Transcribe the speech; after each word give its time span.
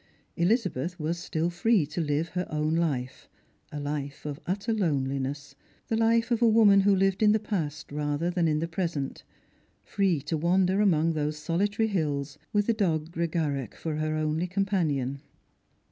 Elizabeth 0.35 0.99
was 0.99 1.19
still 1.19 1.51
free 1.51 1.85
to 1.85 2.01
hve 2.01 2.29
her 2.29 2.47
own 2.49 2.73
Hfe, 2.73 3.27
a 3.71 3.79
life 3.79 4.25
of 4.25 4.39
utter 4.47 4.73
loneliness, 4.73 5.53
the 5.89 5.95
hfe 5.95 6.31
of 6.31 6.41
a 6.41 6.47
woman 6.47 6.79
who 6.81 6.95
Uved 6.95 7.21
in 7.21 7.33
the 7.33 7.39
past 7.39 7.91
rather 7.91 8.31
than 8.31 8.47
in 8.47 8.57
the 8.57 8.67
j^resent; 8.67 9.21
free 9.83 10.19
to 10.21 10.37
wander 10.37 10.81
among 10.81 11.13
those 11.13 11.37
sohtary 11.37 11.87
hills, 11.87 12.39
with 12.51 12.65
the 12.65 12.73
dog 12.73 13.11
Gregarach 13.11 13.75
for 13.75 13.97
her 13.97 14.15
only 14.15 14.47
companion. 14.47 15.21